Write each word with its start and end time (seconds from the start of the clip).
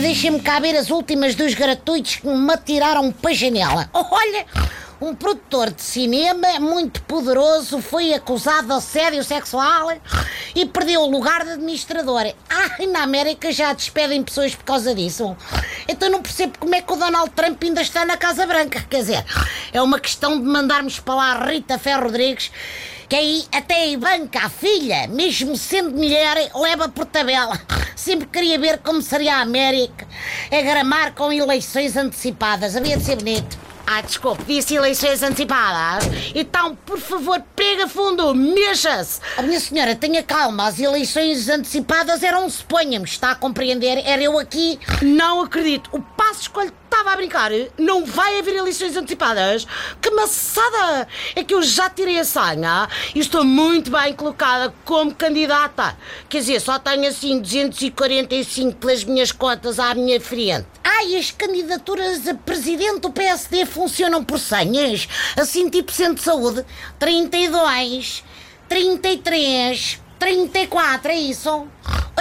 deixem-me 0.00 0.40
cá 0.40 0.58
ver 0.60 0.76
as 0.76 0.90
últimas 0.90 1.34
dos 1.34 1.54
gratuitos 1.54 2.16
que 2.16 2.26
me 2.26 2.52
atiraram 2.52 3.10
para 3.12 3.30
a 3.30 3.34
janela. 3.34 3.90
Olha, 3.94 4.46
um 5.00 5.14
produtor 5.14 5.70
de 5.70 5.82
cinema 5.82 6.58
muito 6.60 7.02
poderoso 7.02 7.80
foi 7.80 8.12
acusado 8.12 8.68
de 8.68 8.72
assédio 8.74 9.22
sexual 9.22 9.92
e 10.54 10.66
perdeu 10.66 11.02
o 11.02 11.10
lugar 11.10 11.44
de 11.44 11.52
administrador. 11.52 12.32
Ah, 12.48 12.76
e 12.82 12.86
na 12.86 13.02
América 13.02 13.52
já 13.52 13.72
despedem 13.72 14.22
pessoas 14.22 14.54
por 14.54 14.64
causa 14.64 14.94
disso. 14.94 15.36
Então 15.88 16.10
não 16.10 16.22
percebo 16.22 16.58
como 16.58 16.74
é 16.74 16.82
que 16.82 16.92
o 16.92 16.96
Donald 16.96 17.30
Trump 17.30 17.62
ainda 17.62 17.82
está 17.82 18.04
na 18.04 18.16
Casa 18.16 18.46
Branca. 18.46 18.84
Quer 18.88 19.00
dizer, 19.00 19.24
é 19.72 19.80
uma 19.80 20.00
questão 20.00 20.38
de 20.38 20.44
mandarmos 20.44 20.98
para 20.98 21.14
lá 21.14 21.46
Rita 21.46 21.78
Ferro 21.78 22.04
Rodrigues 22.04 22.50
que 23.08 23.14
aí 23.14 23.44
até 23.52 23.74
a 23.82 23.86
Ivanka, 23.86 24.40
a 24.40 24.48
filha, 24.48 25.06
mesmo 25.06 25.56
sendo 25.56 25.90
mulher, 25.90 26.50
leva 26.54 26.88
por 26.88 27.06
tabela. 27.06 27.60
Sempre 27.96 28.26
queria 28.26 28.58
ver 28.58 28.78
como 28.78 29.00
seria 29.00 29.36
a 29.36 29.40
América 29.40 30.06
a 30.52 30.60
gramar 30.60 31.14
com 31.14 31.32
eleições 31.32 31.96
antecipadas. 31.96 32.76
Havia 32.76 32.98
de 32.98 33.04
ser 33.04 33.16
bonito. 33.16 33.65
Ah, 33.88 34.00
desculpe, 34.00 34.42
disse 34.42 34.74
eleições 34.74 35.22
antecipadas. 35.22 36.04
Então, 36.34 36.74
por 36.74 36.98
favor, 36.98 37.40
pega 37.54 37.86
fundo, 37.86 38.34
mexa-se. 38.34 39.20
A 39.36 39.42
minha 39.42 39.60
senhora, 39.60 39.94
tenha 39.94 40.24
calma, 40.24 40.66
as 40.66 40.80
eleições 40.80 41.48
antecipadas 41.48 42.24
eram, 42.24 42.50
suponhamos, 42.50 43.10
está 43.10 43.30
a 43.30 43.34
compreender? 43.36 44.02
Era 44.04 44.20
eu 44.20 44.38
aqui. 44.40 44.80
Não 45.00 45.40
acredito. 45.40 45.88
O 45.92 46.02
passo 46.02 46.42
escolho 46.42 46.72
estava 46.84 47.12
a 47.12 47.16
brincar. 47.16 47.50
Não 47.78 48.04
vai 48.04 48.40
haver 48.40 48.56
eleições 48.56 48.96
antecipadas. 48.96 49.66
Que 50.00 50.10
maçada! 50.10 51.06
É 51.36 51.44
que 51.44 51.54
eu 51.54 51.62
já 51.62 51.88
tirei 51.88 52.18
a 52.18 52.24
senha 52.24 52.88
e 53.14 53.20
estou 53.20 53.44
muito 53.44 53.90
bem 53.90 54.12
colocada 54.14 54.74
como 54.84 55.14
candidata. 55.14 55.96
Quer 56.28 56.38
dizer, 56.38 56.60
só 56.60 56.78
tenho 56.78 57.06
assim 57.08 57.38
245 57.40 58.78
pelas 58.78 59.04
minhas 59.04 59.30
contas 59.30 59.78
à 59.78 59.94
minha 59.94 60.20
frente. 60.20 60.66
As 60.98 61.30
candidaturas 61.30 62.26
a 62.26 62.34
presidente 62.34 63.00
do 63.00 63.10
PSD 63.10 63.66
funcionam 63.66 64.24
por 64.24 64.38
senhas? 64.38 65.06
Assim, 65.36 65.68
tipo 65.68 65.92
centro 65.92 66.14
de 66.14 66.22
saúde? 66.22 66.64
32, 66.98 68.24
33, 68.68 70.00
34, 70.18 71.12
é 71.12 71.16
isso? 71.16 71.68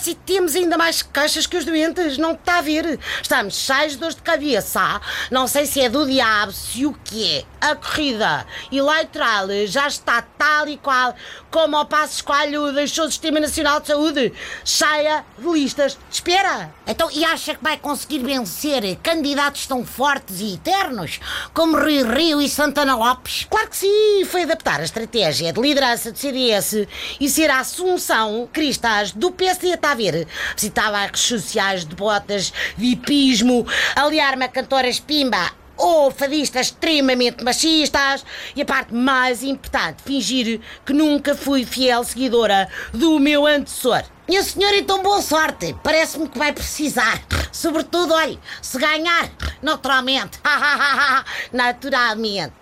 Assim, 0.00 0.14
temos 0.24 0.56
ainda 0.56 0.78
mais 0.78 1.02
caixas 1.02 1.46
que 1.46 1.58
os 1.58 1.66
doentes, 1.66 2.16
não 2.16 2.32
está 2.32 2.56
a 2.56 2.62
ver? 2.62 2.98
Estamos 3.20 3.54
cheios 3.54 3.92
de 3.92 3.98
dores 3.98 4.16
de 4.16 4.22
cabeça. 4.22 4.98
Não 5.30 5.46
sei 5.46 5.66
se 5.66 5.78
é 5.78 5.90
do 5.90 6.06
diabo, 6.06 6.52
se 6.52 6.86
o 6.86 6.94
que 7.04 7.36
é. 7.36 7.44
A 7.60 7.76
corrida 7.76 8.46
eleitoral 8.72 9.48
já 9.66 9.86
está 9.86 10.22
tal 10.22 10.66
e 10.66 10.78
qual 10.78 11.14
como 11.50 11.76
ao 11.76 11.84
passo 11.84 12.14
escolho 12.14 12.72
deixou 12.72 13.04
o 13.04 13.10
Sistema 13.10 13.40
Nacional 13.40 13.80
de 13.80 13.88
Saúde, 13.88 14.32
cheia 14.64 15.22
de 15.36 15.46
listas 15.46 15.92
de 15.92 16.14
espera. 16.14 16.72
Então, 16.86 17.10
e 17.12 17.22
acha 17.22 17.54
que 17.54 17.62
vai 17.62 17.76
conseguir 17.76 18.20
vencer 18.20 18.96
candidatos 19.02 19.66
tão 19.66 19.84
fortes 19.84 20.40
e 20.40 20.54
eternos 20.54 21.20
como 21.52 21.76
Rui 21.76 22.02
Rio 22.02 22.40
e 22.40 22.48
Santana 22.48 22.96
Lopes? 22.96 23.46
Claro 23.50 23.68
que 23.68 23.76
sim, 23.76 24.24
foi 24.24 24.44
adaptar 24.44 24.80
a 24.80 24.84
estratégia 24.84 25.52
de 25.52 25.60
liderança 25.60 26.10
do 26.10 26.18
CDS 26.18 26.86
e 27.20 27.28
ser 27.28 27.50
a 27.50 27.58
assunção 27.58 28.48
cristas 28.50 29.12
do 29.12 29.30
PSD 29.30 29.76
a 29.90 29.94
ver. 29.94 30.26
Visitava 30.54 30.98
as 30.98 31.06
redes 31.06 31.20
sociais 31.22 31.84
de 31.84 31.94
botas 31.94 32.52
de 32.76 32.86
hipismo, 32.86 33.66
aliar-me 33.96 34.44
a 34.44 34.48
cantoras 34.48 35.00
pimba 35.00 35.52
ou 35.80 36.10
fadistas 36.10 36.66
extremamente 36.66 37.42
machistas 37.42 38.24
e 38.54 38.62
a 38.62 38.64
parte 38.66 38.94
mais 38.94 39.42
importante, 39.42 40.02
fingir 40.04 40.60
que 40.84 40.92
nunca 40.92 41.34
fui 41.34 41.64
fiel 41.64 42.04
seguidora 42.04 42.68
do 42.92 43.18
meu 43.18 43.46
antecessor. 43.46 44.02
E 44.28 44.38
o 44.38 44.44
senhor 44.44 44.72
então 44.74 45.02
boa 45.02 45.22
sorte, 45.22 45.74
parece-me 45.82 46.28
que 46.28 46.38
vai 46.38 46.52
precisar. 46.52 47.20
Sobretudo, 47.50 48.14
olha, 48.14 48.38
se 48.62 48.78
ganhar, 48.78 49.28
naturalmente. 49.60 50.38
naturalmente. 51.52 52.52